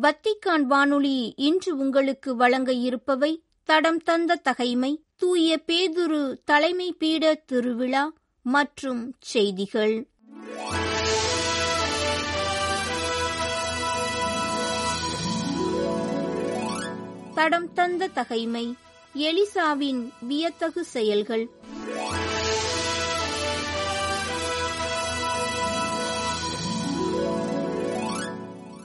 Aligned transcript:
Vatican 0.00 0.62
வானொலி 0.62 1.32
இன்று 1.36 1.76
உங்களுக்கு 1.76 2.36
வழங்க 2.36 2.72
இருப்பவை 2.72 3.42
தடம் 3.64 3.98
தந்த 3.98 4.34
தகைமை 4.34 5.04
தூய 5.16 5.62
பேதுரு 5.66 6.36
தலைமை 6.44 6.92
பீட 6.92 7.34
திருவிழா 7.34 8.12
மற்றும் 8.42 9.14
செய்திகள். 9.20 10.08
தடம் 17.34 17.72
தந்த 17.72 18.06
தகைமை 18.06 18.74
எலிசாவின் 19.14 20.08
வியத்தகு 20.28 20.84
செயல்கள். 20.84 21.50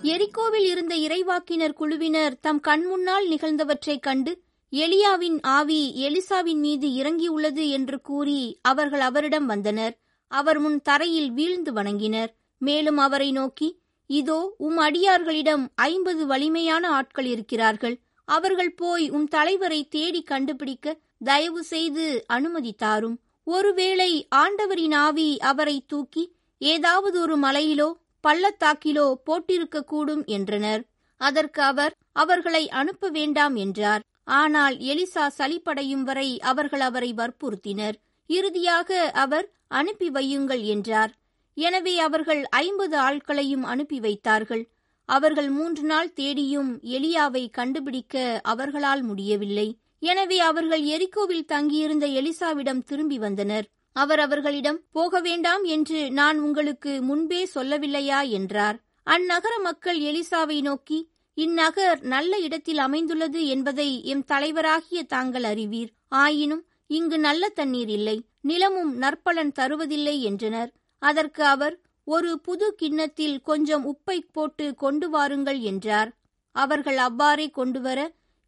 எரிக்கோவில் 0.07 0.65
இருந்த 0.65 0.95
இறைவாக்கினர் 0.95 1.73
குழுவினர் 1.73 2.39
தம் 2.39 2.61
கண்முன்னால் 2.67 3.27
நிகழ்ந்தவற்றைக் 3.29 3.99
கண்டு 3.99 4.41
எலியாவின் 4.71 5.37
ஆவி 5.41 5.79
எலிசாவின் 6.07 6.59
மீது 6.59 6.87
இறங்கியுள்ளது 6.87 7.69
என்று 7.69 8.01
கூறி 8.01 8.59
அவர்கள் 8.61 8.99
அவரிடம் 8.99 9.45
வந்தனர். 9.45 9.95
அவர் 10.31 10.59
முன் 10.59 10.81
தரையில் 10.81 11.31
வீழ்ந்து 11.31 11.73
வணங்கினர். 11.73 12.31
மேலும் 12.57 12.97
அவரை 12.97 13.31
நோக்கி 13.31 13.69
இதோ 14.09 14.55
உம் 14.57 14.77
அடியார்களிடம் 14.77 15.63
ஐம்பது 15.75 16.25
வலிமையான 16.25 16.89
ஆட்கள் 16.89 17.25
இருக்கிறார்கள். 17.25 17.95
அவர்கள் 18.27 18.73
போய் 18.73 19.09
உம் 19.09 19.27
தலைவரை 19.27 19.87
தேடி 19.87 20.21
கண்டுபிடிக்க 20.23 20.97
தயவு 21.23 21.63
செய்து 21.63 22.23
அனுமதி 22.27 22.73
தாரும். 22.73 23.19
ஒருவேளை 23.43 24.27
ஆண்டவரின் 24.29 24.93
ஆவி 24.93 25.39
அவரை 25.39 25.83
தூக்கி 25.87 26.23
ஏதாவது 26.61 27.21
ஒரு 27.21 27.35
மலையிலோ 27.39 27.89
பள்ளத்தாக்கிலோ 28.27 29.07
போட்டிருக்கக்கூடும் 29.27 30.23
என்றனர். 30.37 30.81
அதற்கு 31.21 31.61
அவர் 31.71 31.93
அவர்களை 32.23 32.63
அனுப்ப 32.79 33.09
வேண்டாம் 33.17 33.55
என்றார். 33.55 34.01
ஆனால் 34.39 34.75
எலிசா 34.91 35.25
சலிப்படையும் 35.37 36.03
வரை 36.09 36.29
அவர்கள் 36.51 36.83
அவரை 36.89 37.11
வற்புறுத்தினர். 37.19 37.95
இறுதியாக 38.29 38.89
அவர் 39.23 39.45
அனுப்பி 39.79 40.07
வையுங்கள் 40.09 40.63
என்றார். 40.73 41.11
எனவே 41.57 41.93
அவர்கள் 42.07 42.41
ஐம்பது 42.63 42.95
ஆட்களையும் 43.07 43.63
அனுப்பி 43.73 43.99
வைத்தார்கள். 43.99 44.63
அவர்கள் 45.09 45.49
மூன்று 45.49 45.83
நாள் 45.83 46.09
தேடியும் 46.19 46.71
எலியாவை 46.97 47.43
கண்டுபிடிக்க 47.49 48.15
அவர்களால் 48.51 49.03
முடியவில்லை. 49.03 49.67
எனவே 50.03 50.37
அவர்கள் 50.49 50.83
எரிக்கோவில் 50.95 51.49
தங்கியிருந்த 51.53 52.05
எலிசாவிடம் 52.19 52.81
திரும்பி 52.89 53.17
வந்தனர். 53.17 53.67
அவர் 53.97 54.19
அவர்களிடம் 54.19 54.79
போக 54.91 55.19
வேண்டாம் 55.19 55.63
என்று 55.63 56.11
நான் 56.11 56.37
உங்களுக்கு 56.39 56.91
முன்பே 57.01 57.41
சொல்லவில்லையா? 57.55 58.19
என்றார். 58.29 58.77
அந்நகர 59.07 59.53
மக்கள் 59.61 59.99
எலிசாவை 59.99 60.61
நோக்கி 60.61 60.99
இந்நகர் 61.37 61.99
நல்ல 62.03 62.33
இடத்தில் 62.37 62.77
அமைந்துள்ளது 62.77 63.41
என்பதை 63.45 63.89
எம் 64.05 64.23
தலைவராகிய 64.27 65.01
தாங்கள் 65.07 65.43
அறிவீர். 65.43 65.91
ஆயினும் 66.07 66.63
இங்கு 66.87 67.17
நல்ல 67.19 67.49
தண்ணீர் 67.49 67.89
இல்லை 67.89 68.17
நிலமும் 68.41 68.91
நற்பலன் 69.01 69.53
தருவதில்லை 69.59 70.15
என்றனர். 70.19 70.71
அதற்கு 71.01 71.43
அவர் 71.43 71.75
ஒரு 72.07 72.31
புது 72.39 72.67
கிண்ணத்தில் 72.75 73.37
கொஞ்சம் 73.41 73.83
உப்பை 73.85 74.17
போட்டு 74.31 74.75
கொண்டு 74.75 75.07
வாருங்கள் 75.09 75.59
என்றார். 75.61 76.11
அவர்கள் 76.55 76.97
அவ்வாறே 76.97 77.47
கொண்டுவர 77.49 77.99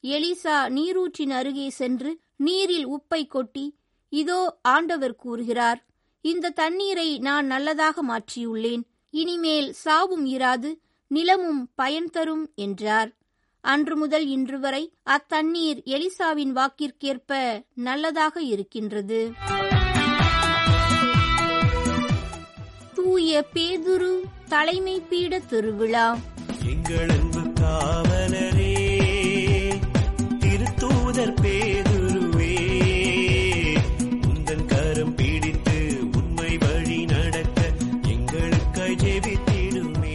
எலிசா 0.04 0.58
நீரூற்றின் 0.76 1.34
அருகே 1.34 1.68
சென்று 1.70 2.12
நீரில் 2.38 2.88
உப்பை 2.88 3.22
கொட்டி 3.28 3.66
இதோ 4.10 4.60
ஆண்டவர் 4.62 5.16
கூறுகிறார் 5.16 5.80
இந்த 6.22 6.50
தண்ணீரை 6.50 7.20
நான் 7.20 7.46
நல்லதாக 7.46 8.04
மாற்றியுள்ளேன் 8.04 8.84
இனிமேல் 9.10 9.74
சாவும் 9.74 10.26
இராது 10.26 10.70
நிலமும் 11.08 11.62
பயன் 11.76 12.10
தரும் 12.10 12.52
என்றார். 12.56 13.10
அன்று 13.62 13.96
முதல் 13.98 14.26
இன்று 14.28 14.60
வரை 14.60 14.84
அத்தண்ணீர் 15.06 15.80
எலிசாவின் 15.86 16.54
வாக்கிற்கேற்ப 16.58 17.32
நல்லதாக 17.74 18.42
இருக்கின்றது. 18.42 19.20
தூய 22.94 23.46
பேதுரு 23.54 24.14
தலைமை 24.48 25.02
பீட 25.10 25.40
திருவிழா. 25.40 26.08
எங்கள் 26.66 27.18
காவலரே 27.60 28.59
எங்களுக்காய் 38.90 39.16
ஜெபித்திடுமே. 39.16 40.14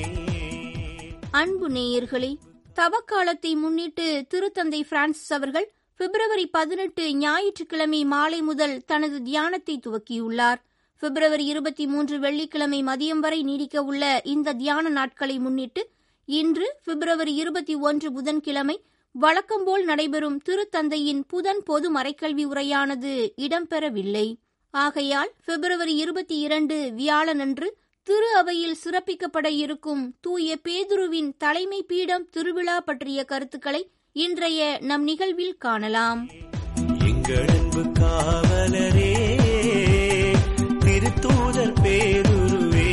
அன்பு 1.31 1.69
நேயர்களே 1.69 2.31
தவக்காலத்தை 2.75 3.55
முன்னிட்டு 3.55 4.07
திருத்தந்தை 4.35 4.81
பிரான்சிஸ் 4.89 5.33
அவர்கள் 5.33 5.73
பிப்ரவரி 5.97 6.47
பதினெட்டு 6.47 7.15
ஞாயிற்றுக்கிழமை 7.15 8.05
மாலை 8.05 8.41
முதல் 8.41 8.83
தனது 8.87 9.23
தியானத்தை 9.23 9.81
துவக்கியுள்ளார். 9.87 10.61
பிப்ரவரி 10.99 11.45
இருபத்தி 11.45 11.87
மூன்று 11.87 12.19
வெள்ளிக்கிழமை 12.19 12.83
மதியம் 12.83 13.19
வரை 13.19 13.43
நீடிக்க 13.43 13.83
உள்ள 13.83 14.21
இந்த 14.25 14.53
தியான 14.53 14.89
நாட்களை 14.89 15.39
முன்னிட்டு 15.39 15.91
இன்று 16.25 16.79
பிப்ரவரி 16.85 17.35
இருபத்தி 17.35 17.75
ஒன்று 17.75 18.13
புதன்கிழமை 18.13 18.77
வழக்கம்போல் 19.13 19.85
நடைபெறும் 19.85 20.41
திருத்தந்தையின் 20.49 21.23
புதன் 21.29 21.63
பொது 21.63 21.91
மறைக்கல்வி 21.93 22.45
உரையானது 22.45 23.33
இடம்பெறவில்லை. 23.37 24.35
ஆகையால் 24.71 25.33
பிப்ரவரி 25.45 25.97
இருபத்தி 25.97 26.39
இரண்டு 26.39 26.93
வியாழனன்று 26.97 27.71
திரு 28.07 28.37
அவையில் 28.37 28.79
சிறப்பிக்கப்பட 28.85 29.45
இருக்கும் 29.45 30.15
தூய 30.21 30.57
பேதுருவின் 30.69 31.35
தலைமை 31.39 31.83
பீடம் 31.83 32.29
திருவிழா 32.31 32.81
பற்றிய 32.81 33.25
கருத்துக்களை 33.25 33.91
இன்றைய 34.13 34.79
நம் 34.81 35.03
நிகழ்வில் 35.03 35.57
காணலாம். 35.59 36.21
காவலரே 37.99 39.13
திருத்தூதர் 40.85 41.73
பேதுருவே 41.83 42.91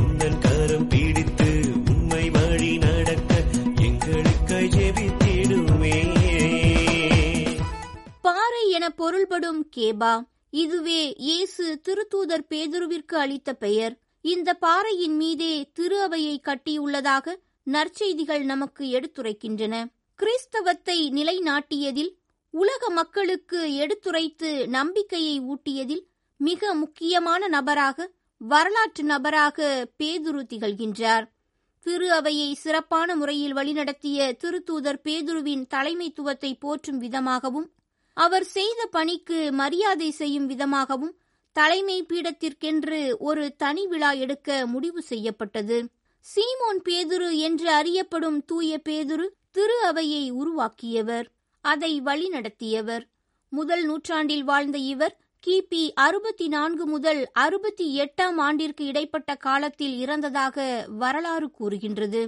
உந்தன் 0.00 0.38
கரம் 0.38 0.88
பிடித்து 0.88 1.48
உண்மை 1.90 2.30
வழி 2.30 2.78
நடக்க 2.78 3.34
எங்களுக்காய் 3.80 4.70
ஜெபித்திடுமே 4.76 5.96
பாறை 8.20 8.70
என 8.70 8.90
பொருள்படும் 8.90 9.66
கேபா 9.76 10.12
இதுவே 10.52 11.14
இயேசு 11.18 11.80
திருத்தூதர் 11.80 12.44
பேதுருவிற்கு 12.48 13.14
அளித்த 13.14 13.52
பெயர். 13.52 13.94
இந்த 14.20 14.54
பாறையின் 14.54 15.16
மீதே 15.16 15.70
திரு 15.72 16.02
அவையை 16.02 16.40
கட்டியுள்ளதாக 16.44 17.34
நற்செய்திகள் 17.62 18.44
நமக்கு 18.44 18.84
எடுத்துரைக்கின்றன. 18.86 19.74
கிறிஸ்தவத்தை 20.14 20.98
நிலைநாட்டியதில் 21.10 22.12
உலக 22.50 22.90
மக்களுக்கு 22.90 23.74
எடுத்துரைத்து 23.74 24.68
நம்பிக்கையை 24.68 25.40
ஊட்டியதில் 25.40 26.04
மிக 26.36 26.74
முக்கியமான 26.74 27.48
நபராக 27.48 28.06
வரலாற்று 28.40 29.04
நபராக 29.04 29.58
பேதுரு 29.98 30.42
திகழ்கின்றார். 30.52 31.26
திரு 31.86 32.12
அவையை 32.12 32.54
சிறப்பான 32.54 33.16
முறையில் 33.16 33.54
வழிநடத்திய 33.54 34.36
திருத்தூதர் 34.42 35.00
பேதுருவின் 35.04 35.64
தலைமைத்துவத்தை 35.74 36.52
போற்றும் 36.58 36.98
விதமாகவும் 36.98 37.68
அவர் 38.18 38.46
செய்த 38.48 38.80
பணிக்கு 38.86 39.52
மரியாதை 39.52 40.10
செய்யும் 40.10 40.46
விதமாகவும் 40.46 41.14
தலைமை 41.56 42.06
பீடத்திற்கென்று 42.08 43.00
ஒரு 43.18 43.44
தனி 43.56 43.86
விழா 43.86 44.10
எடுக்க 44.12 44.66
முடிவு 44.66 45.00
செய்யப்பட்டது. 45.02 45.76
சீமோன் 46.26 46.80
பேதுரு 46.88 47.28
என்று 47.38 47.68
அறியப்படும் 47.70 48.38
தூய 48.44 48.80
பேதுரு 48.88 49.26
திரு 49.50 49.76
அவையை 49.82 50.24
உருவாக்கியவர். 50.30 51.26
அதை 51.64 51.92
வழிநடத்தியவர். 52.00 53.04
முதல் 53.52 53.84
நூற்றாண்டில் 53.84 54.44
வாழ்ந்த 54.44 54.78
இவர் 54.78 55.14
கிபி 55.46 55.82
அறுபத்தி 55.94 56.48
நான்கு 56.48 56.86
முதல் 56.86 57.22
அறுபத்தி 57.32 57.86
எட்டாம் 58.00 58.38
ஆண்டிற்கு 58.38 58.84
இடைப்பட்ட 58.84 59.34
காலத்தில் 59.34 59.96
இறந்ததாக 60.06 60.86
வரலாறு 60.96 61.50
கூறுகின்றது. 61.50 62.22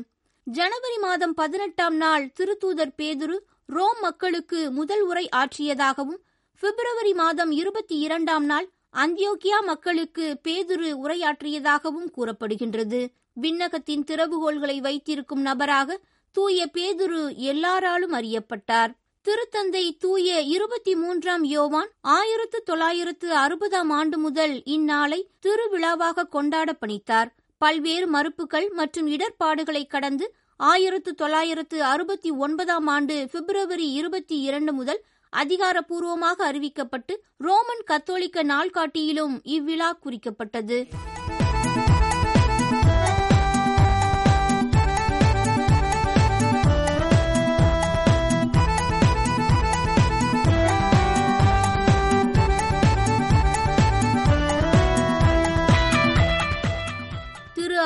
ஜனவரி 0.46 0.98
மாதம் 0.98 1.34
பதினெட்டாம் 1.34 1.96
நாள் 1.96 2.24
திருத்தூதர் 2.40 2.96
பேதுரு 2.98 3.36
ரோம் 3.72 3.98
மக்களுக்கு 4.00 4.70
முதல் 4.70 5.00
உரை 5.00 5.28
ஆற்றியதாகவும் 5.36 6.20
பிப்ரவரி 6.62 7.12
மாதம் 7.12 7.50
இருபத்தி 7.50 7.98
இரண்டாம் 7.98 8.44
நாள் 8.44 8.66
அந்தியோக்கியா 8.94 9.58
மக்களுக்கு 9.66 10.40
பேதுரு 10.48 10.88
உரையாற்றியதாகவும் 11.04 12.08
கூறப்படுகின்றது. 12.16 13.00
விண்ணகத்தின் 13.40 14.04
திறவுகோள்களை 14.06 14.76
வைத்திருக்கும் 14.78 15.40
நபராக 15.40 15.98
தூய 16.32 16.68
பேதுரு 16.74 17.36
எல்லாராலும் 17.36 18.12
அறியப்பட்டார். 18.12 18.90
திருத்தந்தை 19.26 19.84
தூய 19.98 20.40
இருபத்தி 20.40 20.94
மூன்றாம் 20.94 21.44
யோவான் 21.44 21.90
ஆயிரத்து 22.00 22.62
தொள்ளாயிரத்து 22.62 23.36
அறுபதாம் 23.36 23.90
ஆண்டு 23.90 24.18
முதல் 24.18 24.62
இந்நாளை 24.64 25.22
திருவிழாவாக 25.46 26.28
கொண்டாட 26.28 26.76
பணித்தார். 26.80 27.30
பல்வேறு 27.58 28.06
மறுப்புகள் 28.06 28.68
மற்றும் 28.70 29.06
இடர்பாடுகளை 29.06 29.86
கடந்து 29.86 30.34
ஆயிரத்து 30.60 31.14
தொள்ளாயிரத்து 31.14 31.82
அறுபத்தி 31.82 32.30
ஒன்பதாம் 32.30 32.86
ஆண்டு 32.86 33.28
பிப்ரவரி 33.32 33.92
இருபத்தி 33.92 34.40
இரண்டு 34.40 34.72
முதல் 34.72 35.04
அதிகாரப்பூர்வமாக 35.32 36.52
அறிவிக்கப்பட்டு 36.52 37.14
ரோமன் 37.36 37.84
கத்தோலிக்க 37.84 38.42
நாள்காட்டியிலும் 38.44 39.40
இவ்விழா 39.42 39.98
குறிக்கப்பட்டது. 40.04 40.78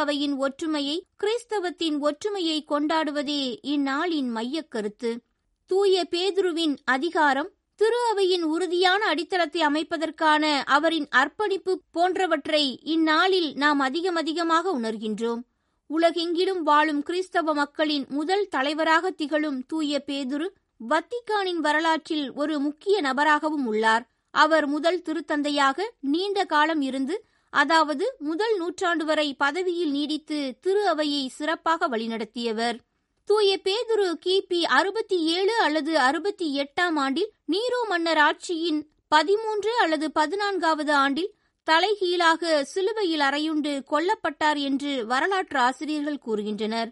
திரு 0.04 0.36
ஒற்றுமையை 0.36 1.06
கிறிஸ்தவத்தின் 1.16 1.98
ஒற்றுமையை 1.98 2.64
கொண்டாடுவதே 2.68 3.56
இந்நாளின் 3.62 4.30
மையக் 4.30 4.70
கருத்து 4.70 5.20
தூய 5.66 6.06
பேதுருவின் 6.10 6.76
அதிகாரம் 6.84 7.50
திரு 7.74 7.96
அவையின் 8.10 8.42
உறுதியான 8.42 9.06
அடித்தளத்தை 9.06 9.62
அமைப்பதற்கான 9.62 10.62
அவரின் 10.64 11.08
அர்ப்பணிப்பு 11.10 11.80
போன்றவற்றை 11.90 12.80
இந்நாளில் 12.82 13.54
நாம் 13.54 13.78
அதிகம் 13.78 14.14
அதிகமாக 14.14 14.78
உணர்கின்றோம். 14.78 15.42
உலகெங்கிலும் 15.86 16.62
வாழும் 16.62 17.02
கிறிஸ்தவ 17.02 17.54
மக்களின் 17.54 18.06
முதல் 18.08 18.48
தலைவராக 18.48 19.10
திகழும் 19.10 19.66
தூய 19.66 20.02
பேதுரு 20.06 20.48
வத்திக்கானின் 20.88 21.60
வரலாற்றில் 21.60 22.32
ஒரு 22.32 22.58
முக்கிய 22.58 23.00
நபராகவும் 23.00 23.66
உள்ளார். 23.66 24.06
அவர் 24.30 24.66
முதல் 24.66 25.02
திருத்தந்தையாக 25.02 25.80
நீண்ட 26.00 26.44
காலம் 26.44 26.80
இருந்து 26.80 27.24
அதாவது 27.54 28.06
முதல் 28.18 28.54
நூற்றாண்டு 28.56 29.04
வரை 29.04 29.28
பதவியில் 29.34 29.90
நீடித்து 29.90 30.38
திரு 30.60 30.82
அவையை 30.88 31.22
சிறப்பாக 31.28 31.88
வழிநடத்தியவர். 31.88 32.76
தூய 33.28 33.50
பேதுரு 33.64 34.08
கிபி 34.24 34.60
அறுபத்தி 34.78 35.18
ஏழு 35.34 35.54
அல்லது 35.58 35.92
அறுபத்தி 35.98 36.46
எட்டாம் 36.62 36.96
ஆண்டில் 37.04 37.30
நீரோ 37.52 37.80
மன்னர் 37.88 38.20
ஆட்சியின் 38.26 38.80
பதிமூன்று 39.08 39.72
அல்லது 39.82 40.06
பதினான்காவது 40.12 40.92
ஆண்டில் 40.94 41.30
தலைகீழாக 41.66 42.62
சிலுவையில் 42.64 43.24
அறையுண்டு 43.28 43.72
கொல்லப்பட்டார் 43.92 44.58
என்று 44.68 44.92
வரலாற்று 45.06 45.58
ஆசிரியர்கள் 45.58 46.24
கூறுகின்றனர். 46.26 46.90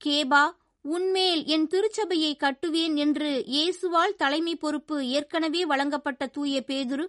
கேபா 0.00 0.44
உன்மேல் 0.84 1.42
என் 1.46 1.66
திருச்சபையை 1.66 2.32
கட்டுவேன் 2.36 2.94
என்று 2.96 3.30
இயேசுவால் 3.54 4.14
தலைமை 4.16 4.54
பொறுப்பு 4.56 4.96
ஏற்கனவே 5.08 5.62
வழங்கப்பட்ட 5.64 6.26
தூய 6.26 6.62
பேதுரு 6.66 7.04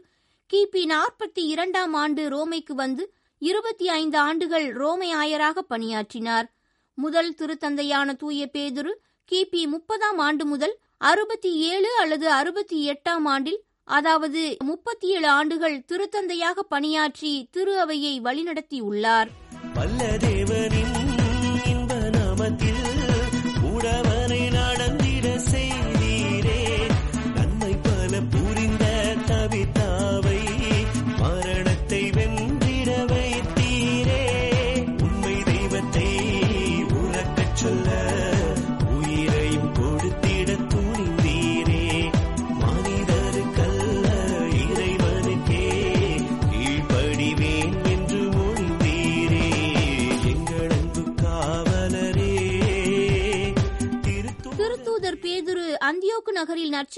கிபி 0.54 0.82
நாற்பத்தி 0.86 1.44
இரண்டாம் 1.46 1.94
ஆண்டு 1.94 2.24
ரோமைக்கு 2.30 2.74
வந்து 2.74 3.14
இருபத்தி 3.40 3.90
ஐந்து 3.90 4.18
ஆண்டுகள் 4.18 4.72
ரோமை 4.72 5.14
ஆயராக 5.14 5.60
பணியாற்றினார். 5.60 6.54
முதல் 6.94 7.36
திருத்தந்தையான 7.42 8.16
தூய 8.16 8.50
பேதுரு 8.54 8.92
கிபி 9.32 9.68
முப்பதாம் 9.68 10.18
ஆண்டு 10.18 10.46
முதல் 10.46 10.78
அறுபத்தி 10.98 11.56
ஏழு 11.56 11.98
அல்லது 12.00 12.30
அறுபத்தி 12.30 12.92
எட்டாம் 12.92 13.26
ஆண்டில் 13.26 13.64
அதாவது 13.84 14.58
முப்பத்தி 14.64 15.08
ஏழு 15.08 15.28
ஆண்டுகள் 15.28 15.84
திருத்தந்தையாக 15.92 16.60
பணியாற்றி 16.70 17.48
திரு 17.52 17.80
அவையை 17.80 18.22
வழிநடத்தியுள்ளார். 18.22 19.28
வல்ல 19.74 20.18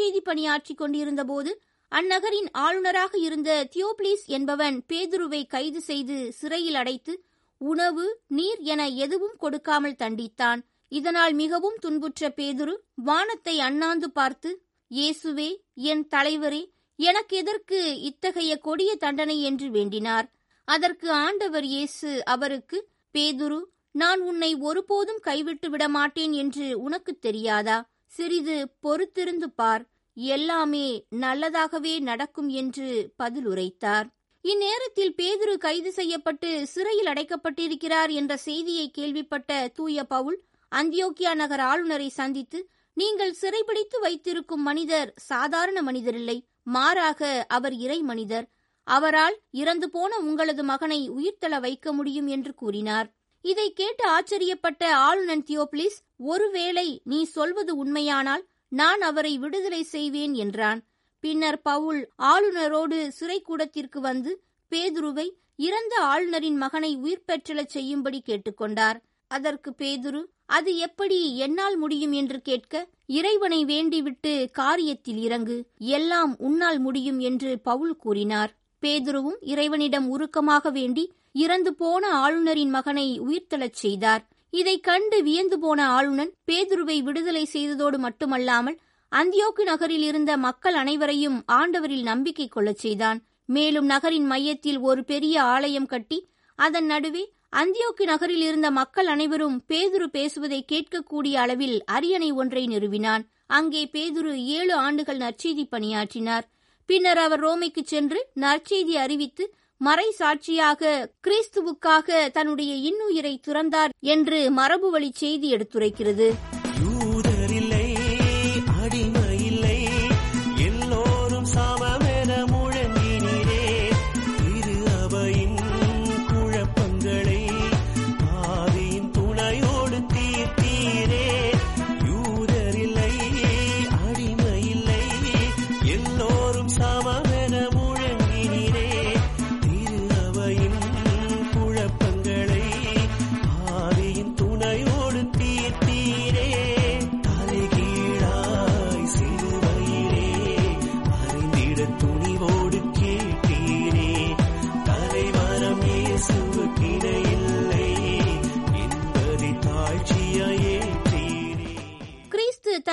நற்செய்தி 0.06 0.22
பணியாற்றிக் 0.26 0.80
கொண்டிருந்தபோது 0.80 1.52
அந்நகரின் 1.92 2.50
ஆளுநராக 2.64 3.14
இருந்த 3.28 3.52
தியோப்ளீஸ் 3.74 4.26
என்பவன் 4.36 4.76
பேதுருவை 4.90 5.40
கைது 5.54 5.80
செய்து 5.88 6.18
சிறையில் 6.40 6.78
அடைத்து 6.82 7.14
உணவு 7.62 8.06
நீர் 8.38 8.62
என 8.74 8.82
எதுவும் 9.06 9.38
கொடுக்காமல் 9.44 9.98
தண்டித்தான். 10.02 10.62
இதனால் 10.92 11.34
மிகவும் 11.42 11.78
துன்புற்ற 11.86 12.30
பேதுரு 12.40 12.76
வானத்தை 13.08 13.56
அண்ணாந்து 13.68 14.10
பார்த்து 14.20 14.52
இயேசுவே 14.92 15.50
என் 15.92 16.04
தலைவரே 16.16 16.62
எனக்கு 17.00 17.36
எதற்கு 17.44 17.80
இத்தகைய 18.10 18.52
கொடிய 18.68 18.92
தண்டனை 19.06 19.40
என்று 19.50 19.70
வேண்டினார்? 19.78 20.30
அதற்கு 20.68 21.10
ஆண்டவர் 21.26 21.68
இயேசு 21.74 22.12
அவருக்கு 22.36 22.78
பேதுரு 23.16 23.60
நான் 24.04 24.22
உன்னை 24.30 24.52
ஒருபோதும் 24.70 25.24
கைவிட்டு 25.30 25.70
விட 25.74 25.84
மாட்டேன் 25.98 26.36
என்று 26.44 26.70
உனக்கு 26.86 27.12
தெரியாதா? 27.28 27.80
சிறிது 28.16 28.56
பொறுத்திருந்து 28.84 29.48
பார். 29.60 29.84
எல்லாமே 30.18 31.06
நல்லதாகவே 31.16 32.00
நடக்கும் 32.00 32.50
என்று 32.50 33.14
பதில் 33.18 33.46
உரைத்தார் 33.46 34.08
இந்நேரத்தில் 34.44 35.14
பேதுரு 35.18 35.58
கைது 35.58 35.92
செய்யப்பட்டு 35.92 36.68
சிறையில் 36.68 37.06
அடைக்கப்பட்டிருக்கிறார் 37.06 38.12
என்ற 38.12 38.38
செய்தியை 38.38 38.92
கேள்விப்பட்ட 38.92 39.70
தூய 39.74 40.04
பவுல் 40.04 40.38
அந்தியோக்கியா 40.72 41.34
நகர் 41.36 41.60
ஆளுநரை 41.60 42.10
சந்தித்து 42.10 42.60
நீங்கள் 42.94 43.34
சிறைபிடித்து 43.42 44.00
வைத்திருக்கும் 44.02 44.62
மனிதர் 44.62 45.14
சாதாரண 45.16 45.82
மனிதரில்லை 45.82 46.38
மாறாக 46.64 47.46
அவர் 47.48 47.76
இறை 47.76 48.02
மனிதர். 48.02 48.46
அவரால் 48.88 49.36
இறந்து 49.52 49.90
போன 49.90 50.18
உங்களது 50.20 50.64
மகனை 50.64 51.00
உயிர்த்தள 51.10 51.60
வைக்க 51.60 51.94
முடியும் 51.94 52.28
என்று 52.28 52.54
கூறினார். 52.54 53.08
இதை 53.42 53.74
கேட்டு 53.74 54.04
ஆச்சரியப்பட்ட 54.10 54.84
ஆளுநன் 55.08 55.44
தியோப்ளிஸ் 55.44 55.98
ஒருவேளை 56.18 56.88
நீ 57.04 57.24
சொல்வது 57.24 57.76
உண்மையானால் 57.76 58.44
நான் 58.80 59.02
அவரை 59.02 59.38
விடுதலை 59.38 59.82
செய்வேன் 59.84 60.34
என்றான். 60.34 60.80
பின்னர் 61.24 61.62
பவுல் 61.62 62.00
ஆளுநரோடு 62.24 62.98
சிறைக்கூடத்திற்கு 63.20 64.00
வந்து 64.00 64.32
பேதுருவை 64.72 65.28
இறந்த 65.56 65.96
ஆளுநரின் 66.04 66.58
மகனை 66.58 66.96
உயிர் 66.96 67.28
பெற்றலச் 67.28 67.74
செய்யும்படி 67.76 68.20
கேட்டுக்கொண்டார். 68.26 68.98
அதற்கு 69.32 69.70
பேதுரு 69.82 70.22
அது 70.46 70.72
எப்படி 70.78 71.20
என்னால் 71.36 71.78
முடியும் 71.78 72.12
என்று 72.12 72.42
கேட்க 72.42 72.74
இறைவனை 73.20 73.66
வேண்டிவிட்டு 73.66 74.34
காரியத்தில் 74.60 75.22
இறங்கு 75.28 75.58
எல்லாம் 75.78 76.34
உன்னால் 76.40 76.80
முடியும் 76.80 77.20
என்று 77.20 77.52
பவுல் 77.60 77.96
கூறினார். 77.96 78.52
பேதுருவும் 78.84 79.40
இறைவனிடம் 79.54 80.08
உருக்கமாக 80.10 80.72
வேண்டி 80.72 81.06
இறந்து 81.44 81.72
போன 81.74 82.04
ஆளுநரின் 82.24 82.70
மகனை 82.70 83.08
உயிர்த்தெழச் 83.22 83.82
செய்தார். 83.84 84.24
இதைக் 84.56 84.84
கண்டு 84.84 85.24
வியந்து 85.24 85.60
போன 85.60 85.88
ஆளுநன் 85.88 86.32
பேதுருவை 86.52 86.98
விடுதலை 87.04 87.50
செய்ததோடு 87.54 87.98
மட்டுமல்லாமல் 87.98 88.78
அந்தியோக்கு 89.12 89.64
நகரில் 89.64 90.02
இருந்த 90.02 90.38
மக்கள் 90.38 90.74
அனைவரையும் 90.74 91.44
ஆண்டவரில் 91.52 92.02
நம்பிக்கை 92.02 92.48
கொள்ளச் 92.48 92.78
செய்தான். 92.78 93.20
மேலும் 93.46 93.86
நகரின் 93.86 94.26
மையத்தில் 94.26 94.80
ஒரு 94.80 95.04
பெரிய 95.04 95.42
ஆலயம் 95.42 95.86
கட்டி 95.86 96.20
அதன் 96.60 96.86
நடுவே 96.86 97.24
அந்தியோக்கு 97.56 98.04
நகரில் 98.04 98.42
இருந்த 98.42 98.72
மக்கள் 98.72 99.06
அனைவரும் 99.06 99.64
பேதுரு 99.68 100.08
பேசுவதை 100.08 100.66
கேட்கக்கூடிய 100.72 101.34
அளவில் 101.34 101.84
அரியணை 101.86 102.32
ஒன்றை 102.32 102.68
நிறுவினான். 102.68 103.24
அங்கே 103.48 103.84
பேதுரு 103.86 104.34
ஏழு 104.34 104.74
ஆண்டுகள் 104.76 105.18
நற்செய்தி 105.18 105.66
பணியாற்றினார். 105.66 106.46
பின்னர் 106.90 107.18
அவர் 107.18 107.44
ரோமைக்கு 107.44 107.84
சென்று 107.84 108.20
நற்செய்தி 108.36 108.96
அறிவித்து 108.96 109.46
மறை 109.78 110.12
சாட்சியாக 110.12 111.10
கிறிஸ்துவுக்காக 111.28 112.30
தன்னுடைய 112.30 112.74
இன்னுயிரை 112.90 113.34
துறந்தார் 113.48 113.90
என்று 114.00 114.52
மரபுவழி 114.52 115.10
செய்தி 115.14 115.54
எடுத்துரைக்கிறது. 115.56 116.28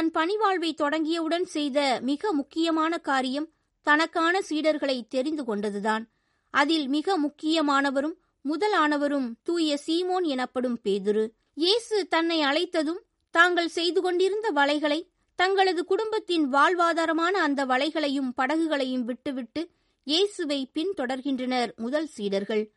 தன் 0.03 0.13
பணிவாழ்வை 0.15 0.75
தொடங்கியவுடன் 0.75 1.43
செய்த 1.43 1.99
மிக 2.03 2.33
முக்கியமான 2.33 2.99
காரியம் 2.99 3.49
தனக்கான 3.83 4.41
சீடர்களை 4.49 5.07
தெரிந்து 5.09 5.43
கொண்டதுதான். 5.43 6.05
அதில் 6.51 6.89
மிக 6.89 7.19
முக்கியமானவரும் 7.19 8.15
முதலானவரும் 8.43 9.35
தூய 9.43 9.79
சீமோன் 9.87 10.23
எனப்படும் 10.23 10.81
பேதுரு. 10.85 11.31
இயேசு 11.55 12.09
தன்னை 12.09 12.43
அழைத்ததும் 12.43 13.03
தாங்கள் 13.31 13.69
செய்து 13.69 14.03
கொண்டிருந்த 14.03 14.51
வலைகளை 14.51 15.09
தங்களது 15.35 15.85
குடும்பத்தின் 15.85 16.53
வாழ்வாதாரமான 16.53 17.41
அந்த 17.41 17.67
வலைகளையும் 17.67 18.33
படகுகளையும் 18.37 19.05
விட்டுவிட்டு 19.05 19.71
இயேசுவை 20.05 20.71
பின்தொடர்கின்றனர் 20.75 21.75
முதல் 21.77 22.07
சீடர்கள். 22.07 22.73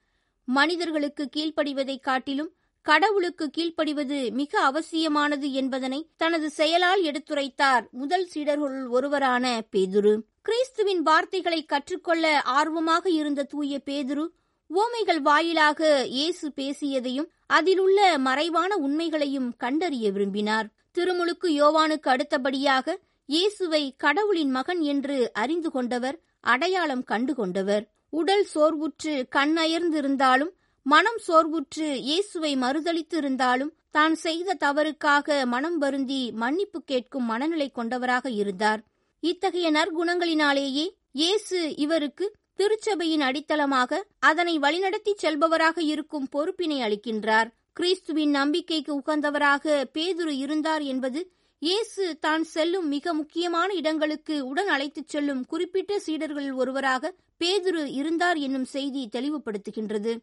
மனிதர்களுக்கு 0.46 1.30
கீழ்ப்படிவதைக் 1.36 2.04
காட்டிலும் 2.04 2.56
கடவுளுக்கு 2.86 3.46
கீழ்ப்படிவது 3.48 4.18
மிக 4.32 4.54
அவசியமானது 4.62 5.48
என்பதனை 5.52 6.00
தனது 6.16 6.48
செயலால் 6.50 7.02
எடுத்துரைத்தார் 7.04 7.86
முதல் 7.92 8.26
சீடர்களுள் 8.34 8.88
ஒருவரான 8.88 9.46
பேதுரு. 9.72 10.14
கிறிஸ்துவின் 10.42 11.02
வார்த்தைகளை 11.02 11.62
கற்றுக்கொள்ள 11.66 12.26
ஆர்வமாக 12.58 13.06
இருந்த 13.20 13.44
தூய 13.44 13.80
பேதுரு 13.86 14.26
ஓமைகள் 14.70 15.22
வாயிலாக 15.22 15.82
இயேசு 16.18 16.48
பேசியதையும் 16.56 17.32
அதிலுள்ள 17.48 18.00
மறைவான 18.18 18.72
உண்மைகளையும் 18.78 19.50
கண்டறிய 19.58 20.06
விரும்பினார். 20.12 20.70
திருமுழுக்கு 20.92 21.48
யோவானுக்கு 21.62 22.10
அடுத்தபடியாக 22.10 22.98
இயேசுவை 23.30 23.84
கடவுளின் 23.98 24.50
மகன் 24.50 24.82
என்று 24.94 25.18
அறிந்து 25.34 25.70
கொண்டவர் 25.72 26.18
அடையாளம் 26.54 27.04
கண்டு 27.04 27.34
கொண்டவர் 27.36 27.84
உடல் 28.14 28.46
சோர்வுற்று 28.54 29.14
கண்ணயர்ந்திருந்தாலும் 29.36 30.52
மனம் 30.86 31.20
சோர்வுற்று 31.28 31.88
இயேசுவை 32.08 32.50
மறுதளித்து 32.64 33.16
இருந்தாலும் 33.20 33.72
தான் 33.92 34.16
செய்த 34.24 34.56
தவறுக்காக 34.64 35.38
மனம் 35.54 35.78
வருந்தி 35.78 36.20
மன்னிப்பு 36.42 36.80
கேட்கும் 36.92 37.26
மனநிலை 37.32 37.68
கொண்டவராக 37.78 38.26
இருந்தார். 38.42 38.82
இத்தகைய 39.24 39.68
நற்குணங்களினாலேயே 39.78 40.86
இயேசு 41.22 41.60
இவருக்கு 41.86 42.26
திருச்சபையின் 42.60 43.24
அடித்தளமாக 43.30 44.02
அதனை 44.30 44.54
வழிநடத்தி 44.66 45.14
செல்பவராக 45.24 45.78
இருக்கும் 45.94 46.28
பொறுப்பினை 46.36 46.78
அளிக்கின்றார். 46.88 47.50
கிறிஸ்துவின் 47.74 48.34
நம்பிக்கைக்கு 48.40 48.92
உகந்தவராக 49.00 49.82
பேதுரு 49.96 50.36
இருந்தார் 50.44 50.86
என்பது 50.92 51.22
இயேசு 51.62 52.04
தான் 52.20 52.48
செல்லும் 52.54 52.88
மிக 52.88 53.14
முக்கியமான 53.14 53.70
இடங்களுக்கு 53.74 54.36
உடன் 54.52 54.72
அழைத்துச் 54.76 55.12
செல்லும் 55.14 55.44
குறிப்பிட்ட 55.52 56.00
சீடர்களில் 56.06 56.58
ஒருவராக 56.62 57.14
பேதுரு 57.42 57.84
இருந்தார் 58.00 58.38
என்னும் 58.46 58.70
செய்தி 58.76 59.04
தெளிவுபடுத்துகின்றது. 59.16 60.14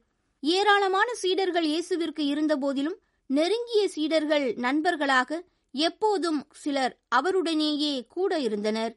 ஏராளமான 0.43 1.09
சீடர்கள் 1.15 1.65
இயேசுவிற்கு 1.65 2.23
இருந்தபோதிலும் 2.33 2.99
நெருங்கிய 3.31 3.83
சீடர்கள் 3.89 4.47
நண்பர்களாக 4.57 5.41
எப்போதும் 5.75 6.41
சிலர் 6.63 6.95
அவருடனேயே 7.17 8.07
கூட 8.07 8.39
இருந்தனர். 8.39 8.93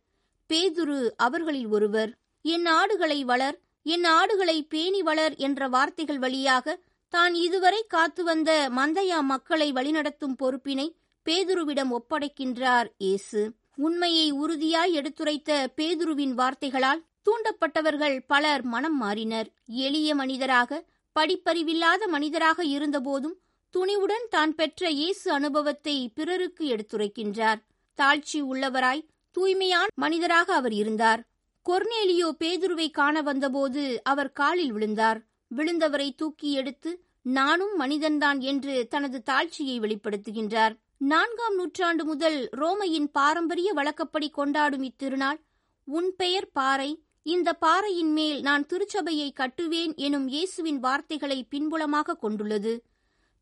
பேதுரு 0.49 0.97
அவர்களில் 1.17 1.67
ஒருவர் 1.67 2.11
என் 2.45 2.65
ஆடுகளை 2.79 3.19
வளர் 3.23 3.57
என் 3.85 4.03
ஆடுகளை 4.03 4.57
பேணி 4.63 5.01
வளர் 5.01 5.35
என்ற 5.37 5.67
வார்த்தைகள் 5.67 6.19
வழியாக 6.19 6.75
தான் 7.13 7.33
இதுவரை 7.33 7.81
காத்து 7.87 8.23
வந்த 8.23 8.51
மந்தையா 8.77 9.19
மக்களை 9.23 9.67
வழிநடத்தும் 9.71 10.35
பொறுப்பினை 10.41 10.87
பேதுருவிடம் 11.25 11.91
ஒப்படைக்கின்றார் 11.97 12.87
இயேசு. 12.97 13.41
உண்மையை 13.75 14.27
உறுதியாய் 14.31 14.93
எடுத்துரைத்த 14.93 15.51
பேதுருவின் 15.77 16.33
வார்த்தைகளால் 16.33 17.05
தூண்டப்பட்டவர்கள் 17.25 18.17
பலர் 18.27 18.63
மனம் 18.73 18.97
மாறினர். 19.03 19.47
எளிய 19.85 20.15
மனிதராக 20.15 20.81
படிப்பறிவில்லாத 21.15 22.07
மனிதராக 22.07 22.63
இருந்தபோதும் 22.65 23.35
துணிவுடன் 23.73 24.27
தான் 24.29 24.53
பெற்ற 24.55 24.89
இயேசு 24.89 25.31
அனுபவத்தை 25.31 25.95
பிறருக்கு 26.13 26.63
எடுத்துரைக்கின்றார். 26.67 27.59
தாழ்ச்சி 27.99 28.39
உள்ளவராய் 28.41 29.07
தூய்மையான 29.31 29.87
மனிதராக 29.95 30.47
அவர் 30.53 30.71
இருந்தார். 30.71 31.21
கொர்னேலியோ 31.65 32.29
பேதுருவை 32.39 32.87
காண 32.91 33.21
வந்தபோது 33.21 34.01
அவர் 34.03 34.31
காலில் 34.31 34.71
விழுந்தார். 34.71 35.19
விழுந்தவரை 35.51 36.09
தூக்கி 36.15 36.51
எடுத்து 36.51 36.91
நானும் 37.21 37.75
மனிதன்தான் 37.79 38.39
என்று 38.39 38.87
தனது 38.87 39.23
தாழ்ச்சியை 39.23 39.77
வெளிப்படுத்துகின்றார். 39.79 40.73
நான்காம் 40.97 41.55
நூற்றாண்டு 41.55 42.03
முதல் 42.05 42.39
ரோமையின் 42.53 43.09
பாரம்பரிய 43.11 43.69
வழக்கப்படி 43.73 44.29
கொண்டாடும் 44.29 44.83
இத்திருநாள் 44.83 45.39
உன் 45.87 46.09
பெயர் 46.15 46.49
பாறை 46.51 46.91
இந்த 47.25 47.53
பாறையின் 47.53 48.11
மேல் 48.11 48.39
நான் 48.41 48.65
திருச்சபையை 48.65 49.29
கட்டுவேன் 49.31 49.93
எனும் 49.95 50.27
இயேசுவின் 50.27 50.79
வார்த்தைகளை 50.79 51.37
பின்புலமாக 51.43 52.13
கொண்டுள்ளது. 52.13 52.73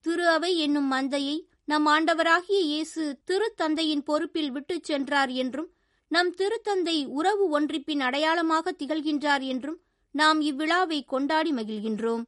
திரு 0.05 0.27
அவை 0.27 0.51
என்னும் 0.57 0.91
மந்தையை 0.91 1.35
நம் 1.65 1.85
ஆண்டவராகிய 1.85 2.59
இயேசு 2.61 3.03
திருத்தந்தையின் 3.31 4.03
பொறுப்பில் 4.05 4.51
விட்டுச் 4.51 4.83
சென்றார் 4.83 5.29
என்றும் 5.29 5.69
நம் 6.07 6.31
திருத்தந்தை 6.35 6.97
உறவு 7.07 7.45
ஒன்றிப்பின் 7.49 7.99
அடையாளமாக 7.99 8.75
திகழ்கின்றார் 8.79 9.41
என்றும் 9.41 9.79
நாம் 10.11 10.41
இவ்விழாவை 10.41 10.99
கொண்டாடி 11.05 11.51
மகிழ்கின்றோம். 11.51 12.23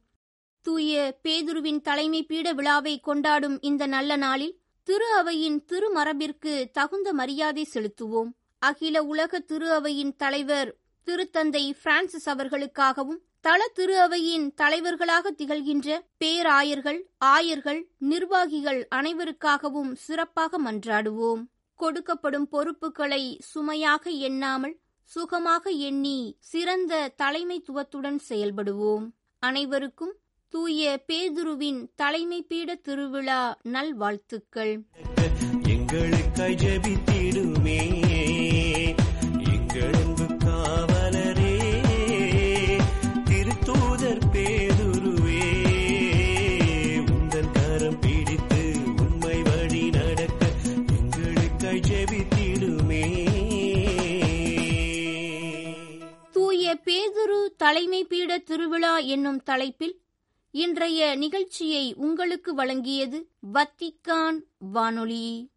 தூய 0.66 1.18
பேதுருவின் 1.22 1.80
தலைமை 1.80 2.22
பீட 2.24 2.52
விழாவை 2.52 2.94
கொண்டாடும் 3.00 3.58
இந்த 3.60 3.86
நல்ல 3.86 4.16
நாளில் 4.16 4.56
திரு 4.88 5.08
அவையின் 5.12 5.58
திருமரபிற்கு 5.72 6.52
தகுந்த 6.70 7.12
மரியாதை 7.12 7.64
செலுத்துவோம். 7.74 8.30
அகில 8.62 9.02
உலக 9.02 9.38
திரு 9.40 9.68
அவையின் 9.72 10.16
தலைவர் 10.16 10.70
திருத்தந்தை 11.10 11.72
பிரான்சிஸ் 11.82 12.30
அவர்களுக்காகவும் 12.30 13.20
தள 13.40 13.68
திரு 13.68 14.00
அவையின் 14.00 14.54
தலைவர்களாக 14.54 15.34
திகழ்கின்ற 15.38 15.98
பேராயர்கள் 16.18 17.10
ஆயர்கள் 17.18 17.86
நிர்வாகிகள் 17.98 18.88
அனைவருக்காகவும் 18.94 19.92
சிறப்பாக 19.94 20.60
மன்றாடுவோம். 20.62 21.42
கொடுக்கப்படும் 21.78 22.46
பொறுப்புகளை 22.50 23.38
சுமையாக 23.40 24.10
எண்ணாமல் 24.10 24.78
சுகமாக 25.02 25.70
எண்ணி 25.70 26.36
சிறந்த 26.40 27.14
தலைமைத்துவத்துடன் 27.22 28.18
செயல்படுவோம். 28.28 29.10
அனைவருக்கும் 29.38 30.14
தூய 30.48 31.04
பேதுருவின் 31.08 31.90
தலைமை 31.96 32.42
பீட 32.42 32.74
திருவிழா 32.74 33.58
நல்வாழ்த்துக்கள். 33.62 34.74
எங்களுக்காய் 35.68 36.58
ஜெபித்திடுமே. 36.62 37.78
தலைமை 57.66 58.04
பீட 58.04 58.38
திருவிழா 58.38 58.98
என்னும் 58.98 59.42
தலைப்பில் 59.42 60.00
இன்றைய 60.50 61.14
நிகழ்ச்சியை 61.16 61.94
உங்களுக்கு 61.94 62.56
வழங்கியது 62.56 63.28
வத்திக்கான் 63.52 64.38
வானொலி. 64.58 65.50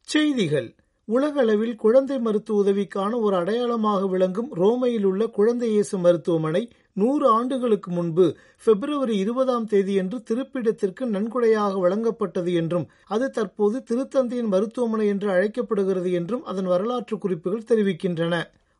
செய்திகள். 0.00 0.74
உலகளவில் 1.04 1.74
குழந்தை 1.74 2.18
மருத்துவ 2.18 2.70
உதவிக்கான 2.70 3.20
ஒரு 3.20 3.36
அடையாளமாக 3.36 4.06
விளங்கும் 4.06 4.56
ரோமையில் 4.56 5.04
உள்ள 5.04 5.26
குழந்தை 5.26 5.70
இயேசு 5.70 5.98
மருத்துவமனை 5.98 6.68
நூறு 6.96 7.26
ஆண்டுகளுக்கு 7.28 7.90
முன்பு 7.90 8.24
பிப்ரவரி 8.64 9.14
இருபதாம் 9.16 9.66
தேதியன்று 9.66 10.18
திருப்பிடத்திற்கு 10.22 11.04
நன்கொடையாக 11.06 11.80
வழங்கப்பட்டது 11.80 12.52
என்றும் 12.52 12.88
அது 13.06 13.28
தற்போது 13.30 13.78
திருத்தந்தையின் 13.90 14.52
மருத்துவமனை 14.52 15.06
என்று 15.06 15.30
அழைக்கப்படுகிறது 15.30 16.12
என்றும் 16.12 16.44
அதன் 16.44 16.64
வரலாற்று 16.64 17.16
குறிப்புகள் 17.18 17.68
தெரிவிக்கின்றன. 17.68 18.34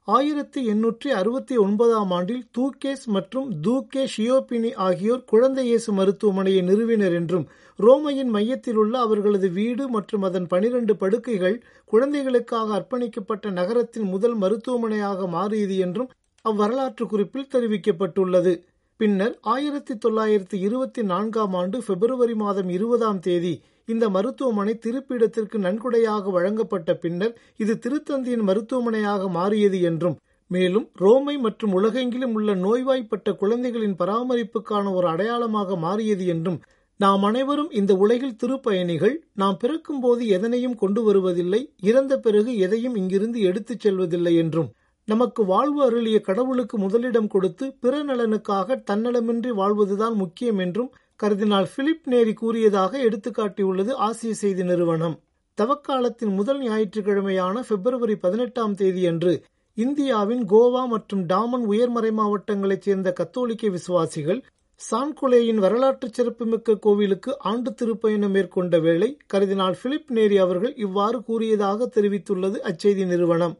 ஆயிரத்தி 0.08 0.60
எண்ணூற்றி 0.68 1.08
அறுபத்தி 1.12 1.56
ஒன்பதாம் 1.56 2.12
ஆண்டில் 2.12 2.44
தூகேஸ் 2.56 3.04
மற்றும் 3.06 3.48
தூகே 3.60 4.04
ஷியோபினி 4.14 4.70
ஆகியோர் 4.76 5.22
குழந்தை 5.24 5.64
இயேசு 5.66 5.90
மருத்துவமனையை 5.92 6.62
நிறுவினர் 6.62 7.12
என்றும் 7.12 7.44
ரோமையின் 7.78 8.28
மையத்தில் 8.28 8.76
உள்ள 8.76 8.94
அவர்களது 8.98 9.50
வீடு 9.50 9.84
மற்றும் 9.88 10.22
அதன் 10.22 10.46
பனிரெண்டு 10.46 10.96
படுக்கைகள் 10.96 11.56
குழந்தைகளுக்காக 11.92 12.74
அர்ப்பணிக்கப்பட்ட 12.74 13.50
நகரத்தின் 13.50 14.08
முதல் 14.08 14.36
மருத்துவமனையாக 14.36 15.28
மாறியது 15.28 15.76
என்றும் 15.78 16.10
அவ்வரலாற்று 16.44 17.04
குறிப்பில் 17.06 17.52
தெரிவிக்கப்பட்டுள்ளது. 17.52 18.52
பின்னர் 19.00 19.34
ஆயிரத்தி 19.44 19.94
தொள்ளாயிரத்தி 19.94 20.56
இருபத்தி 20.60 21.02
நான்காம் 21.02 21.54
ஆண்டு 21.54 21.78
பிப்ரவரி 21.86 22.34
மாதம் 22.34 22.68
இருபதாம் 22.68 23.18
தேதி 23.18 23.52
இந்த 23.88 24.04
மருத்துவமனை 24.08 24.74
திருப்பிடத்திற்கு 24.78 25.56
நன்கொடையாக 25.58 26.30
வழங்கப்பட்ட 26.30 26.90
பின்னர் 26.94 27.32
இது 27.56 27.74
திருத்தந்தியின் 27.84 28.44
மருத்துவமனையாக 28.44 29.28
மாறியது 29.28 29.78
என்றும் 29.80 30.16
மேலும் 30.50 30.86
ரோமை 31.00 31.34
மற்றும் 31.38 31.74
உலகெங்கிலும் 31.74 32.34
உள்ள 32.34 32.54
நோய்வாய்ப்பட்ட 32.56 33.30
குழந்தைகளின் 33.34 33.98
பராமரிப்புக்கான 33.98 34.92
ஒரு 34.94 35.06
அடையாளமாக 35.08 35.76
மாறியது 35.76 36.26
என்றும் 36.26 36.60
நாம் 37.00 37.22
அனைவரும் 37.22 37.70
இந்த 37.72 37.92
உலகில் 37.96 38.38
திருப்பயணிகள் 38.42 39.14
நாம் 39.34 39.56
பிறக்கும்போது 39.56 40.22
எதனையும் 40.28 40.76
கொண்டு 40.76 41.02
வருவதில்லை 41.02 41.60
இறந்த 41.82 42.16
பிறகு 42.18 42.52
எதையும் 42.58 42.96
இங்கிருந்து 42.96 43.40
எடுத்துச் 43.40 43.80
செல்வதில்லை 43.80 44.34
என்றும் 44.36 44.70
நமக்கு 45.08 45.44
வாழ்வு 45.44 45.82
அருளிய 45.84 46.20
கடவுளுக்கு 46.20 46.78
முதலிடம் 46.78 47.26
கொடுத்து 47.26 47.76
பிற 47.80 48.02
நலனுக்காக 48.02 48.76
தன்னலமின்றி 48.90 49.48
வாழ்வதுதான் 49.50 50.14
முக்கியம் 50.14 50.58
என்றும் 50.58 50.90
கருதினால் 51.20 51.68
பிலிப் 51.76 52.06
நேரி 52.10 52.32
கூறியதாக 52.32 52.98
எடுத்துக்காட்டியுள்ளது 52.98 53.92
ஆசிய 54.00 54.34
செய்தி 54.34 54.64
நிறுவனம். 54.64 55.16
தவக்காலத்தின் 55.58 56.34
முதல் 56.34 56.60
ஞாயிற்றுக்கிழமையான 56.60 57.62
பிப்ரவரி 57.68 58.16
பதினெட்டாம் 58.16 58.74
தேதியன்று 58.74 59.32
இந்தியாவின் 59.78 60.44
கோவா 60.48 60.86
மற்றும் 60.86 61.26
டாமன் 61.26 61.64
உயர்மறை 61.66 62.10
மாவட்டங்களைச் 62.12 62.80
சேர்ந்த 62.80 63.12
கத்தோலிக்க 63.12 63.68
விசுவாசிகள் 63.68 64.40
சான்குலேயின் 64.80 65.54
வரலாற்று 65.54 66.10
சிறப்புமிக்க 66.12 66.74
கோவிலுக்கு 66.76 67.38
ஆண்டு 67.42 67.70
திருப்பயணம் 67.72 68.30
மேற்கொண்ட 68.30 68.78
வேளை 68.78 69.16
கருதினால் 69.34 69.78
பிலிப் 69.82 70.10
நேரி 70.12 70.38
அவர்கள் 70.38 70.74
இவ்வாறு 70.76 71.22
கூறியதாக 71.22 71.90
தெரிவித்துள்ளது 71.96 72.58
அச்செய்தி 72.70 73.06
நிறுவனம். 73.06 73.54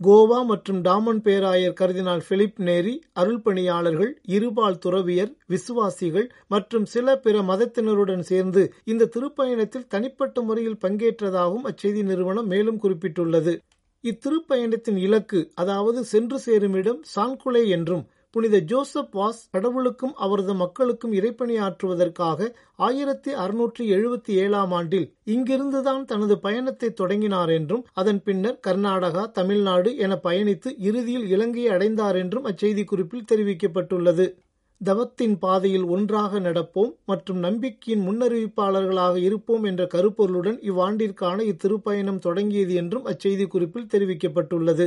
கோவா 0.00 0.38
மற்றும் 0.44 0.80
டாமன் 0.82 1.20
பேராயர் 1.22 1.76
கருதினால் 1.76 2.24
பிலிப் 2.28 2.58
நேரி 2.58 2.92
அருள்பணியாளர்கள் 3.14 4.10
இருபால் 4.26 4.78
துறவியர் 4.78 5.32
விசுவாசிகள் 5.46 6.26
மற்றும் 6.46 6.86
சில 6.86 7.16
பிற 7.16 7.36
மதத்தினருடன் 7.42 8.20
சேர்ந்து 8.22 8.62
இந்த 8.84 9.08
திருப்பயணத்தில் 9.14 9.88
தனிப்பட்ட 9.88 10.42
முறையில் 10.42 10.82
பங்கேற்றதாகவும் 10.84 11.64
அச்செய்தி 11.64 12.02
நிறுவனம் 12.02 12.46
மேலும் 12.46 12.82
குறிப்பிட்டுள்ளது. 12.82 13.54
இத்திருப்பயணத்தின் 14.04 14.98
இலக்கு 14.98 15.40
அதாவது 15.54 16.04
சென்று 16.04 16.38
சேருமிடம் 16.38 17.00
சான்குலே 17.14 17.62
என்றும் 17.68 18.04
புனித 18.36 18.56
ஜோசப் 18.60 19.14
வாஸ் 19.18 19.38
கடவுளுக்கும் 19.50 20.14
அவரது 20.14 20.54
மக்களுக்கும் 20.54 21.12
இறைப்பணியாற்றுவதற்காக 21.12 22.48
ஆயிரத்தி 22.76 23.30
அறுநூற்றி 23.34 23.84
எழுபத்தி 23.96 24.32
ஏழாம் 24.34 24.72
ஆண்டில் 24.72 25.06
இங்கிருந்துதான் 25.26 26.04
தனது 26.04 26.34
பயணத்தை 26.38 26.92
தொடங்கினார் 26.92 27.48
என்றும் 27.48 27.86
அதன் 27.92 28.20
பின்னர் 28.22 28.58
கர்நாடகா 28.66 29.30
தமிழ்நாடு 29.30 29.96
என 29.96 30.18
பயணித்து 30.24 30.72
இறுதியில் 30.78 31.26
இலங்கையை 31.28 31.70
அடைந்தார் 31.70 32.16
என்றும் 32.16 32.44
அச்செய்தி 32.44 32.84
குறிப்பில் 32.84 33.28
தெரிவிக்கப்பட்டுள்ளது. 33.32 34.26
தவத்தின் 34.80 35.38
பாதையில் 35.38 35.84
ஒன்றாக 35.84 36.40
நடப்போம் 36.40 36.92
மற்றும் 37.04 37.38
நம்பிக்கையின் 37.38 38.04
முன்னறிவிப்பாளர்களாக 38.08 39.16
இருப்போம் 39.16 39.64
என்ற 39.64 39.82
கருப்பொருளுடன் 39.86 40.58
இவ்வாண்டிற்கான 40.70 41.38
இத்திருப்பயணம் 41.52 42.18
தொடங்கியது 42.18 42.74
என்றும் 42.74 43.06
அச்செய்தி 43.06 43.46
குறிப்பில் 43.46 43.90
தெரிவிக்கப்பட்டுள்ளது. 43.94 44.86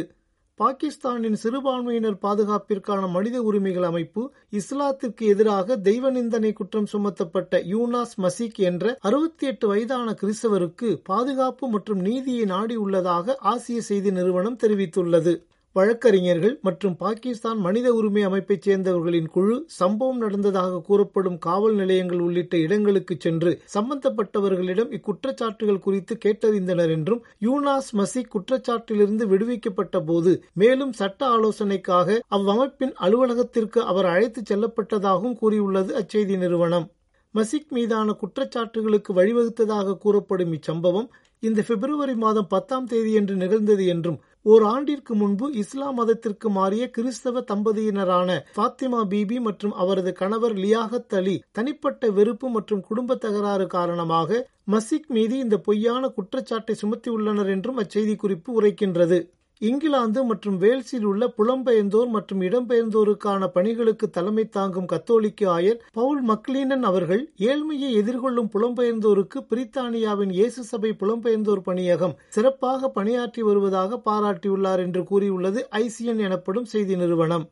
பாகிஸ்தானின் 0.59 1.37
சிறுபான்மையினர் 1.37 2.17
பாதுகாப்பிற்கான 2.21 3.03
மனித 3.07 3.37
உரிமைகள் 3.41 3.83
அமைப்பு 3.83 4.21
இஸ்லாத்திற்கு 4.53 5.23
எதிராக 5.33 5.77
தெய்வ 5.77 6.09
நிந்தனை 6.09 6.53
குற்றம் 6.53 6.89
சுமத்தப்பட்ட 6.93 7.61
யூனாஸ் 7.71 8.15
மசிக் 8.17 8.59
என்ற 8.69 8.95
அறுபத்தி 9.01 9.47
எட்டு 9.47 9.67
வயதான 9.67 10.15
கிறிஸ்தவருக்கு 10.21 10.89
பாதுகாப்பு 11.03 11.67
மற்றும் 11.67 12.01
நீதியை 12.01 12.45
நாடியுள்ளதாக 12.45 13.35
ஆசிய 13.53 13.81
செய்தி 13.81 14.11
நிறுவனம் 14.11 14.59
தெரிவித்துள்ளது. 14.63 15.35
வழக்கறிஞர்கள் 15.75 16.59
மற்றும் 16.61 16.95
பாகிஸ்தான் 16.97 17.57
மனித 17.57 17.93
உரிமை 17.93 18.21
அமைப்பைச் 18.23 18.61
சேர்ந்தவர்களின் 18.61 19.27
குழு 19.27 19.55
சம்பவம் 19.67 20.17
நடந்ததாக 20.17 20.81
கூறப்படும் 20.81 21.37
காவல் 21.37 21.75
நிலையங்கள் 21.75 22.19
உள்ளிட்ட 22.19 22.57
இடங்களுக்கு 22.57 23.15
சென்று 23.19 23.51
சம்பந்தப்பட்டவர்களிடம் 23.73 24.91
இக்குற்றச்சாட்டுகள் 24.91 25.79
குறித்து 25.79 26.15
கேட்டறிந்தனர் 26.25 26.89
என்றும் 26.89 27.21
யூனாஸ் 27.41 27.91
மசிக் 27.93 28.31
குற்றச்சாட்டிலிருந்து 28.35 29.25
விடுவிக்கப்பட்ட 29.25 29.99
போது 30.01 30.33
மேலும் 30.53 30.93
சட்ட 30.93 31.27
ஆலோசனைக்காக 31.29 32.19
அவ்வமைப்பின் 32.29 32.93
அலுவலகத்திற்கு 32.99 33.81
அவர் 33.83 34.05
அழைத்துச் 34.05 34.51
செல்லப்பட்டதாகவும் 34.53 35.39
கூறியுள்ளது 35.39 35.93
அச்செய்தி 35.93 36.37
நிறுவனம். 36.37 36.87
மசிக் 37.35 37.69
மீதான 37.69 38.15
குற்றச்சாட்டுகளுக்கு 38.21 39.13
வழிவகுத்ததாக 39.13 39.97
கூறப்படும் 39.97 40.53
இச்சம்பவம் 40.53 41.09
இந்த 41.43 41.63
பிப்ரவரி 41.67 42.15
மாதம் 42.15 42.47
பத்தாம் 42.47 42.87
தேதியன்று 42.87 43.35
நிகழ்ந்தது 43.35 43.85
என்றும் 43.85 44.17
ஓர் 44.49 44.63
ஆண்டிற்கு 44.63 45.13
முன்பு 45.15 45.45
இஸ்லாம் 45.53 45.93
மதத்திற்கு 45.93 46.47
மாறிய 46.49 46.83
கிறிஸ்தவ 46.89 47.41
தம்பதியினரான 47.41 48.37
பாத்திமா 48.55 49.01
பீபி 49.09 49.37
மற்றும் 49.39 49.73
அவரது 49.73 50.11
கணவர் 50.13 50.55
லியாகத் 50.55 51.15
அலி 51.15 51.35
தனிப்பட்ட 51.51 52.09
வெறுப்பு 52.09 52.49
மற்றும் 52.49 52.81
குடும்ப 52.81 53.15
தகராறு 53.15 53.67
காரணமாக 53.67 54.39
மசிக் 54.71 55.09
மீது 55.09 55.35
இந்த 55.37 55.57
பொய்யான 55.59 56.11
குற்றச்சாட்டை 56.17 56.75
சுமத்தியுள்ளனர் 56.81 57.49
என்றும் 57.49 57.77
அச்செய்தி 57.77 58.15
குறிப்பு 58.15 58.49
உரைக்கின்றது. 58.61 59.19
இங்கிலாந்து 59.61 60.23
மற்றும் 60.23 60.57
வேல்ஸில் 60.57 61.03
உள்ள 61.03 61.27
புலம்பெயர்ந்தோர் 61.27 62.07
மற்றும் 62.07 62.41
இடம்பெயர்ந்தோருக்கான 62.41 63.47
பணிகளுக்கு 63.47 64.09
தலைமை 64.09 64.45
தாங்கும் 64.49 64.85
கத்தோலிக்க 64.85 65.49
ஆயர் 65.51 65.81
பவுல் 65.91 66.21
மக்லீனன் 66.21 66.83
அவர்கள் 66.83 67.23
ஏழ்மையை 67.37 67.89
எதிர்கொள்ளும் 67.93 68.49
புலம்பெயர்ந்தோருக்கு 68.53 69.41
பிரித்தானியாவின் 69.49 70.29
இயேசு 70.29 70.63
சபை 70.63 70.91
புலம்பெயர்ந்தோர் 70.93 71.59
பணியகம் 71.59 72.17
சிறப்பாக 72.29 72.89
பணியாற்றி 72.89 73.41
வருவதாக 73.41 74.01
பாராட்டியுள்ளார் 74.05 74.79
என்று 74.79 75.03
கூறியுள்ளது 75.03 75.67
ஐசிஎன் 75.79 76.17
எனப்படும் 76.19 76.65
செய்தி 76.65 76.95
நிறுவனம். 76.95 77.45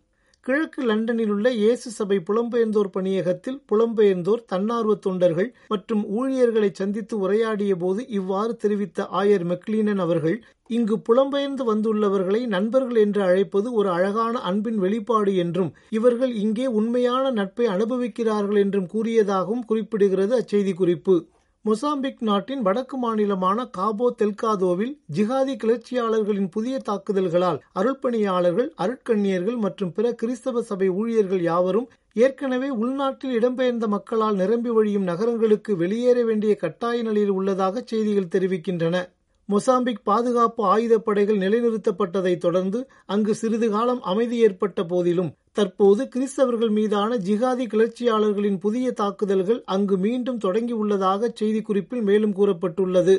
கிழக்கு 0.47 0.81
லண்டனில் 0.81 1.31
உள்ள 1.31 1.47
இயேசு 1.53 1.88
சபை 1.91 2.17
புலம்பெயர்ந்தோர் 2.27 2.89
பணியகத்தில் 2.89 3.57
புலம்பெயர்ந்தோர் 3.71 4.43
தன்னார்வ 4.45 4.93
தொண்டர்கள் 4.97 5.49
மற்றும் 5.67 6.03
ஊழியர்களை 6.10 6.69
சந்தித்து 6.71 7.15
உரையாடிய 7.19 7.73
போது 7.75 8.01
இவ்வாறு 8.10 8.53
தெரிவித்த 8.55 9.07
ஆயர் 9.13 9.45
மெக்லீனன் 9.45 10.01
அவர்கள் 10.01 10.38
இங்கு 10.69 10.95
புலம்பெயர்ந்து 11.10 11.63
வந்துள்ளவர்களை 11.63 12.41
நண்பர்கள் 12.47 12.99
என்று 12.99 13.21
அழைப்பது 13.21 13.67
ஒரு 13.73 13.89
அழகான 13.89 14.39
அன்பின் 14.41 14.79
வெளிப்பாடு 14.79 15.33
என்றும் 15.36 15.73
இவர்கள் 15.89 16.33
இங்கே 16.38 16.67
உண்மையான 16.75 17.31
நட்பை 17.31 17.67
அனுபவிக்கிறார்கள் 17.67 18.60
என்றும் 18.60 18.89
கூறியதாகவும் 18.93 19.67
குறிப்பிடுகிறது 19.69 20.36
அச்செய்தி 20.36 20.75
குறிப்பு 20.75 21.15
மொசாம்பிக் 21.67 22.19
நாட்டின் 22.19 22.62
வடக்கு 22.62 22.97
மாநிலமான 22.97 23.65
காபோ 23.77 24.08
தெல்காதோவில் 24.17 24.93
ஜிஹாதி 25.15 25.53
கிளர்ச்சியாளர்களின் 25.56 26.49
புதிய 26.49 26.75
தாக்குதல்களால் 26.80 27.60
அருள்பணியாளர்கள் 27.73 28.69
அருட்கண்ணியர்கள் 28.77 29.58
மற்றும் 29.58 29.91
பிற 29.91 30.13
கிறிஸ்தவ 30.13 30.62
சபை 30.62 30.89
ஊழியர்கள் 30.89 31.41
யாவரும் 31.41 31.89
ஏற்கனவே 32.15 32.69
உள்நாட்டில் 32.69 33.36
இடம்பெயர்ந்த 33.39 33.88
மக்களால் 33.88 34.36
நிரம்பி 34.36 34.69
வழியும் 34.69 35.03
நகரங்களுக்கு 35.03 35.75
வெளியேற 35.75 36.23
வேண்டிய 36.23 36.56
கட்டாய 36.56 37.01
நிலையில் 37.01 37.30
உள்ளதாக 37.30 37.84
செய்திகள் 37.86 38.34
தெரிவிக்கின்றன. 38.36 38.95
மொசாம்பிக் 39.49 40.01
பாதுகாப்பு 40.03 40.63
ஆயுதப்படைகள் 40.65 41.38
நிலைநிறுத்தப்பட்டதை 41.38 42.38
தொடர்ந்து 42.38 42.80
அங்கு 43.06 43.36
சிறிது 43.36 43.69
காலம் 43.69 44.01
அமைதி 44.01 44.38
ஏற்பட்ட 44.38 44.84
போதிலும் 44.84 45.30
தற்போது 45.57 46.01
கிறிஸ்தவர்கள் 46.13 46.71
மீதான 46.71 47.17
ஜிகாதி 47.17 47.65
கிளர்ச்சியாளர்களின் 47.67 48.59
புதிய 48.59 48.87
தாக்குதல்கள் 48.91 49.61
அங்கு 49.65 49.95
மீண்டும் 49.97 50.41
தொடங்கியுள்ளதாக 50.45 51.29
செய்திக்குறிப்பில் 51.39 52.03
மேலும் 52.03 52.35
கூறப்பட்டுள்ளது. 52.35 53.15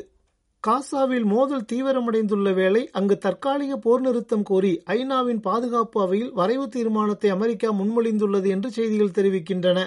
காசாவில் 0.64 1.27
மோதல் 1.33 1.66
தீவிரமடைந்துள்ள 1.72 2.48
வேளை 2.55 2.83
அங்கு 2.92 3.16
தற்காலிக 3.18 3.72
போர் 3.77 4.01
நிறுத்தம் 4.01 4.42
கோரி 4.42 4.72
ஐநாவின் 4.87 5.40
பாதுகாப்பு 5.40 5.98
அவையில் 6.01 6.33
வரைவு 6.33 6.66
தீர்மானத்தை 6.68 7.31
அமெரிக்கா 7.31 7.70
முன்மொழிந்துள்ளது 7.72 8.46
என்று 8.46 8.70
செய்திகள் 8.70 9.16
தெரிவிக்கின்றன. 9.18 9.79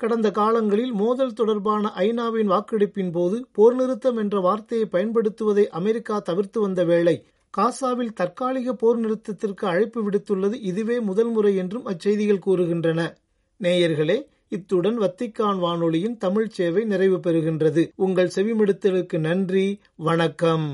கடந்த 0.00 0.28
காலங்களில் 0.30 0.92
மோதல் 0.92 1.32
தொடர்பான 1.32 1.92
ஐநாவின் 1.98 2.50
வாக்கெடுப்பின் 2.52 3.12
போது 3.12 3.36
போர் 3.52 3.74
நிறுத்தம் 3.74 4.16
என்ற 4.16 4.36
வார்த்தையை 4.40 4.86
பயன்படுத்துவதை 4.92 5.64
அமெரிக்கா 5.80 6.16
தவிர்த்து 6.18 6.60
வந்த 6.60 6.82
வேளை 6.84 7.16
காசாவில் 7.56 8.12
தற்காலிக 8.12 8.72
போர் 8.72 9.00
நிறுத்தத்திற்கு 9.00 9.64
அழைப்பு 9.64 9.98
விடுத்துள்ளது 10.04 10.56
இதுவே 10.62 10.96
முதல் 11.00 11.30
முறை 11.30 11.52
என்றும் 11.56 11.86
அச்செய்திகள் 11.86 12.44
கூறுகின்றன. 12.46 13.00
நேயர்களே 13.60 14.16
இத்துடன் 14.48 14.98
வத்திக்கான் 15.00 15.58
வானொலியின் 15.58 16.16
தமிழ் 16.16 16.48
சேவை 16.48 16.84
நிறைவு 16.84 17.18
பெறுகின்றது. 17.18 17.82
உங்கள் 17.96 18.30
செவிமடுத்தலுக்கு 18.34 19.18
நன்றி 19.18 19.66
வணக்கம். 20.08 20.66